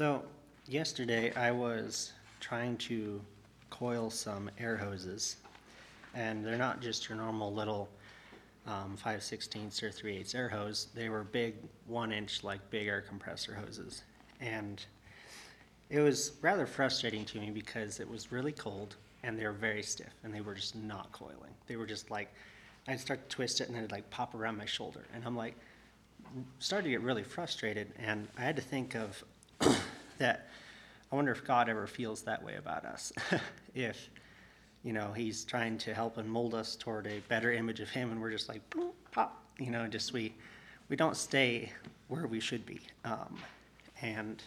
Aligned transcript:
So, 0.00 0.22
yesterday 0.66 1.30
I 1.34 1.50
was 1.50 2.14
trying 2.40 2.78
to 2.88 3.20
coil 3.68 4.08
some 4.08 4.50
air 4.58 4.74
hoses, 4.74 5.36
and 6.14 6.42
they're 6.42 6.56
not 6.56 6.80
just 6.80 7.06
your 7.06 7.18
normal 7.18 7.52
little 7.52 7.86
um, 8.66 8.96
5 8.96 9.20
16ths 9.20 9.82
or 9.82 9.90
3 9.90 10.16
8 10.16 10.34
air 10.34 10.48
hose. 10.48 10.86
They 10.94 11.10
were 11.10 11.24
big, 11.24 11.56
one 11.86 12.12
inch, 12.12 12.42
like 12.42 12.60
big 12.70 12.86
air 12.86 13.02
compressor 13.02 13.54
hoses. 13.54 14.04
And 14.40 14.82
it 15.90 16.00
was 16.00 16.32
rather 16.40 16.64
frustrating 16.64 17.26
to 17.26 17.38
me 17.38 17.50
because 17.50 18.00
it 18.00 18.10
was 18.10 18.32
really 18.32 18.52
cold 18.52 18.96
and 19.22 19.38
they 19.38 19.44
were 19.44 19.52
very 19.52 19.82
stiff 19.82 20.14
and 20.24 20.34
they 20.34 20.40
were 20.40 20.54
just 20.54 20.76
not 20.76 21.12
coiling. 21.12 21.52
They 21.66 21.76
were 21.76 21.84
just 21.84 22.10
like, 22.10 22.32
I'd 22.88 23.00
start 23.00 23.28
to 23.28 23.36
twist 23.36 23.60
it 23.60 23.66
and 23.66 23.76
then 23.76 23.82
it'd 23.82 23.92
like 23.92 24.08
pop 24.08 24.34
around 24.34 24.56
my 24.56 24.64
shoulder. 24.64 25.04
And 25.12 25.22
I'm 25.26 25.36
like, 25.36 25.56
started 26.58 26.84
to 26.84 26.90
get 26.90 27.02
really 27.02 27.22
frustrated 27.22 27.92
and 27.98 28.28
I 28.38 28.40
had 28.40 28.56
to 28.56 28.62
think 28.62 28.94
of 28.94 29.22
that 30.20 30.48
I 31.10 31.16
wonder 31.16 31.32
if 31.32 31.44
God 31.44 31.68
ever 31.68 31.88
feels 31.88 32.22
that 32.22 32.42
way 32.42 32.54
about 32.54 32.84
us. 32.84 33.12
if, 33.74 34.08
you 34.84 34.92
know, 34.92 35.12
he's 35.12 35.44
trying 35.44 35.76
to 35.78 35.92
help 35.92 36.18
and 36.18 36.30
mold 36.30 36.54
us 36.54 36.76
toward 36.76 37.08
a 37.08 37.18
better 37.28 37.52
image 37.52 37.80
of 37.80 37.90
him 37.90 38.12
and 38.12 38.20
we're 38.20 38.30
just 38.30 38.48
like, 38.48 38.62
pop, 39.10 39.42
you 39.58 39.70
know, 39.70 39.88
just 39.88 40.12
we, 40.12 40.32
we 40.88 40.94
don't 40.94 41.16
stay 41.16 41.72
where 42.06 42.28
we 42.28 42.38
should 42.38 42.64
be. 42.64 42.80
Um, 43.04 43.38
and 44.02 44.42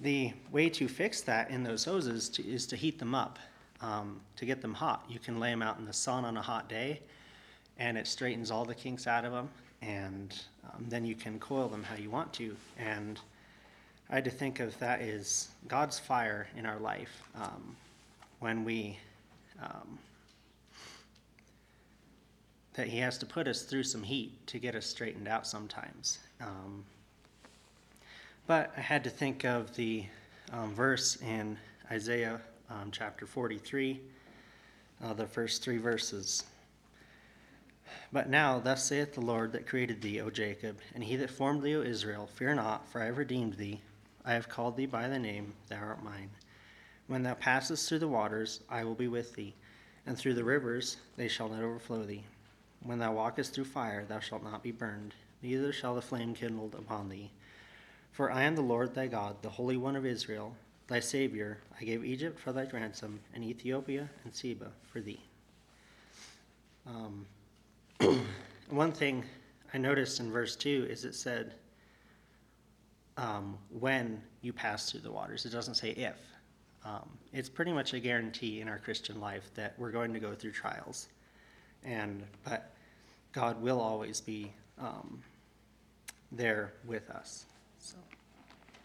the 0.00 0.32
way 0.52 0.68
to 0.68 0.86
fix 0.86 1.20
that 1.22 1.50
in 1.50 1.64
those 1.64 1.84
hoses 1.84 2.28
to, 2.30 2.46
is 2.46 2.66
to 2.66 2.76
heat 2.76 2.98
them 2.98 3.14
up, 3.14 3.38
um, 3.80 4.20
to 4.36 4.46
get 4.46 4.60
them 4.60 4.74
hot. 4.74 5.04
You 5.08 5.18
can 5.18 5.40
lay 5.40 5.50
them 5.50 5.62
out 5.62 5.78
in 5.78 5.84
the 5.84 5.92
sun 5.92 6.24
on 6.24 6.36
a 6.36 6.42
hot 6.42 6.68
day, 6.68 7.00
and 7.78 7.98
it 7.98 8.06
straightens 8.06 8.50
all 8.50 8.64
the 8.64 8.74
kinks 8.74 9.06
out 9.06 9.24
of 9.24 9.32
them, 9.32 9.48
and 9.82 10.36
um, 10.64 10.84
then 10.88 11.04
you 11.04 11.14
can 11.14 11.38
coil 11.38 11.68
them 11.68 11.82
how 11.82 11.96
you 11.96 12.10
want 12.10 12.32
to. 12.34 12.56
And 12.78 13.20
I 14.10 14.16
had 14.16 14.24
to 14.24 14.30
think 14.30 14.60
of 14.60 14.78
that 14.78 15.00
as 15.00 15.48
God's 15.66 15.98
fire 15.98 16.46
in 16.56 16.66
our 16.66 16.78
life 16.78 17.22
um, 17.36 17.76
when 18.40 18.64
we. 18.64 18.98
Um, 19.62 19.98
that 22.74 22.88
he 22.88 22.98
has 22.98 23.16
to 23.18 23.26
put 23.26 23.46
us 23.46 23.62
through 23.62 23.84
some 23.84 24.02
heat 24.02 24.46
to 24.48 24.58
get 24.58 24.74
us 24.74 24.86
straightened 24.86 25.28
out 25.28 25.46
sometimes. 25.46 26.18
Um, 26.40 26.84
but 28.46 28.72
I 28.76 28.80
had 28.80 29.04
to 29.04 29.10
think 29.10 29.44
of 29.44 29.74
the 29.76 30.04
um, 30.52 30.74
verse 30.74 31.16
in 31.22 31.56
Isaiah 31.90 32.40
um, 32.68 32.90
chapter 32.90 33.26
43, 33.26 34.00
uh, 35.02 35.14
the 35.14 35.26
first 35.26 35.62
three 35.62 35.78
verses. 35.78 36.44
But 38.12 38.28
now, 38.28 38.58
thus 38.58 38.84
saith 38.84 39.14
the 39.14 39.20
Lord 39.20 39.52
that 39.52 39.66
created 39.66 40.02
thee, 40.02 40.20
O 40.20 40.30
Jacob, 40.30 40.78
and 40.94 41.04
he 41.04 41.16
that 41.16 41.30
formed 41.30 41.62
thee, 41.62 41.76
O 41.76 41.82
Israel, 41.82 42.28
fear 42.34 42.54
not, 42.54 42.88
for 42.88 43.00
I 43.00 43.06
have 43.06 43.18
redeemed 43.18 43.54
thee. 43.54 43.80
I 44.24 44.32
have 44.32 44.48
called 44.48 44.76
thee 44.76 44.86
by 44.86 45.08
thy 45.08 45.18
name, 45.18 45.52
thou 45.68 45.78
art 45.78 46.02
mine. 46.02 46.30
When 47.06 47.22
thou 47.22 47.34
passest 47.34 47.88
through 47.88 47.98
the 47.98 48.08
waters, 48.08 48.60
I 48.70 48.84
will 48.84 48.94
be 48.94 49.08
with 49.08 49.34
thee, 49.34 49.54
and 50.06 50.16
through 50.16 50.34
the 50.34 50.44
rivers, 50.44 50.96
they 51.16 51.28
shall 51.28 51.48
not 51.48 51.62
overflow 51.62 52.04
thee. 52.04 52.24
When 52.82 52.98
thou 52.98 53.12
walkest 53.12 53.54
through 53.54 53.64
fire, 53.64 54.04
thou 54.04 54.20
shalt 54.20 54.42
not 54.42 54.62
be 54.62 54.72
burned, 54.72 55.14
neither 55.42 55.72
shall 55.72 55.94
the 55.94 56.02
flame 56.02 56.34
kindled 56.34 56.74
upon 56.74 57.08
thee. 57.08 57.30
For 58.12 58.30
I 58.30 58.44
am 58.44 58.54
the 58.54 58.62
Lord 58.62 58.94
thy 58.94 59.08
God, 59.08 59.42
the 59.42 59.50
Holy 59.50 59.76
One 59.76 59.96
of 59.96 60.06
Israel, 60.06 60.56
thy 60.86 61.00
Savior. 61.00 61.58
I 61.78 61.84
gave 61.84 62.04
Egypt 62.04 62.38
for 62.38 62.52
thy 62.52 62.64
ransom, 62.64 63.20
and 63.34 63.44
Ethiopia 63.44 64.08
and 64.24 64.34
Seba 64.34 64.70
for 64.90 65.00
thee. 65.00 65.20
Um, 66.86 67.26
one 68.70 68.92
thing 68.92 69.24
I 69.72 69.78
noticed 69.78 70.20
in 70.20 70.30
verse 70.30 70.56
2 70.56 70.86
is 70.88 71.04
it 71.04 71.14
said, 71.14 71.54
um, 73.16 73.58
when 73.70 74.22
you 74.40 74.52
pass 74.52 74.90
through 74.90 75.00
the 75.00 75.12
waters. 75.12 75.44
It 75.46 75.50
doesn't 75.50 75.74
say 75.74 75.90
if. 75.90 76.16
Um, 76.84 77.08
it's 77.32 77.48
pretty 77.48 77.72
much 77.72 77.94
a 77.94 78.00
guarantee 78.00 78.60
in 78.60 78.68
our 78.68 78.78
Christian 78.78 79.20
life 79.20 79.50
that 79.54 79.74
we're 79.78 79.90
going 79.90 80.12
to 80.12 80.20
go 80.20 80.34
through 80.34 80.52
trials. 80.52 81.08
And, 81.82 82.22
but 82.44 82.72
God 83.32 83.60
will 83.62 83.80
always 83.80 84.20
be 84.20 84.52
um, 84.78 85.22
there 86.30 86.74
with 86.86 87.08
us. 87.10 87.46
So. 87.78 87.96